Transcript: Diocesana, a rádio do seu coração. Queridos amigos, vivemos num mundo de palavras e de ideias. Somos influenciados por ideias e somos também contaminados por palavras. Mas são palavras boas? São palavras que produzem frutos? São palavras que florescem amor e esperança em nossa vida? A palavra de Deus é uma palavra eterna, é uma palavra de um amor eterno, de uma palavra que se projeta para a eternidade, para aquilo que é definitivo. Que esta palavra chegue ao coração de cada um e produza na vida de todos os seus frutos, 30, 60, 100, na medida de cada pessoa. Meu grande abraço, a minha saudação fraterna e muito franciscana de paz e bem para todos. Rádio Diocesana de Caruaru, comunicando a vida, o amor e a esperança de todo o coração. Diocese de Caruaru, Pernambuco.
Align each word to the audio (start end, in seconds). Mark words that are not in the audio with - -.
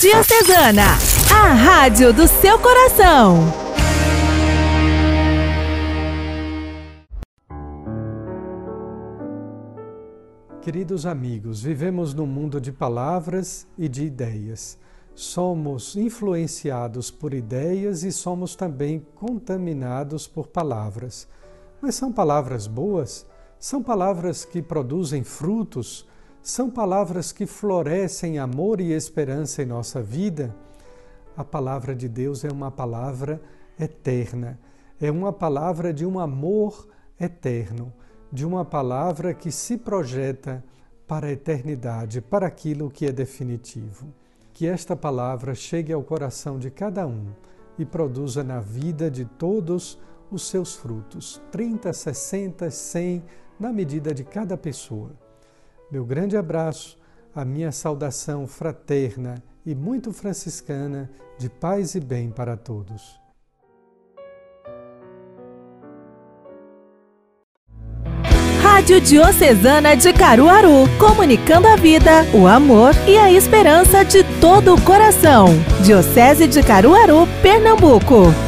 Diocesana, 0.00 0.84
a 1.34 1.52
rádio 1.54 2.12
do 2.12 2.28
seu 2.28 2.56
coração. 2.60 3.34
Queridos 10.62 11.04
amigos, 11.04 11.60
vivemos 11.60 12.14
num 12.14 12.28
mundo 12.28 12.60
de 12.60 12.70
palavras 12.70 13.66
e 13.76 13.88
de 13.88 14.04
ideias. 14.04 14.78
Somos 15.16 15.96
influenciados 15.96 17.10
por 17.10 17.34
ideias 17.34 18.04
e 18.04 18.12
somos 18.12 18.54
também 18.54 19.04
contaminados 19.16 20.28
por 20.28 20.46
palavras. 20.46 21.26
Mas 21.82 21.96
são 21.96 22.12
palavras 22.12 22.68
boas? 22.68 23.26
São 23.58 23.82
palavras 23.82 24.44
que 24.44 24.62
produzem 24.62 25.24
frutos? 25.24 26.06
São 26.48 26.70
palavras 26.70 27.30
que 27.30 27.44
florescem 27.44 28.38
amor 28.38 28.80
e 28.80 28.92
esperança 28.92 29.62
em 29.62 29.66
nossa 29.66 30.00
vida? 30.00 30.56
A 31.36 31.44
palavra 31.44 31.94
de 31.94 32.08
Deus 32.08 32.42
é 32.42 32.50
uma 32.50 32.70
palavra 32.70 33.38
eterna, 33.78 34.58
é 34.98 35.10
uma 35.10 35.30
palavra 35.30 35.92
de 35.92 36.06
um 36.06 36.18
amor 36.18 36.88
eterno, 37.20 37.92
de 38.32 38.46
uma 38.46 38.64
palavra 38.64 39.34
que 39.34 39.52
se 39.52 39.76
projeta 39.76 40.64
para 41.06 41.26
a 41.26 41.32
eternidade, 41.32 42.22
para 42.22 42.46
aquilo 42.46 42.90
que 42.90 43.04
é 43.04 43.12
definitivo. 43.12 44.06
Que 44.54 44.66
esta 44.66 44.96
palavra 44.96 45.54
chegue 45.54 45.92
ao 45.92 46.02
coração 46.02 46.58
de 46.58 46.70
cada 46.70 47.06
um 47.06 47.26
e 47.78 47.84
produza 47.84 48.42
na 48.42 48.58
vida 48.58 49.10
de 49.10 49.26
todos 49.26 49.98
os 50.30 50.48
seus 50.48 50.74
frutos, 50.74 51.42
30, 51.52 51.92
60, 51.92 52.70
100, 52.70 53.22
na 53.60 53.70
medida 53.70 54.14
de 54.14 54.24
cada 54.24 54.56
pessoa. 54.56 55.27
Meu 55.90 56.04
grande 56.04 56.36
abraço, 56.36 56.98
a 57.34 57.44
minha 57.44 57.72
saudação 57.72 58.46
fraterna 58.46 59.42
e 59.64 59.74
muito 59.74 60.12
franciscana 60.12 61.10
de 61.38 61.48
paz 61.48 61.94
e 61.94 62.00
bem 62.00 62.30
para 62.30 62.56
todos. 62.56 63.18
Rádio 68.62 69.00
Diocesana 69.00 69.96
de 69.96 70.12
Caruaru, 70.12 70.84
comunicando 70.98 71.66
a 71.66 71.76
vida, 71.76 72.24
o 72.34 72.46
amor 72.46 72.92
e 73.06 73.16
a 73.16 73.32
esperança 73.32 74.04
de 74.04 74.22
todo 74.40 74.74
o 74.74 74.80
coração. 74.82 75.46
Diocese 75.82 76.46
de 76.46 76.62
Caruaru, 76.62 77.26
Pernambuco. 77.42 78.47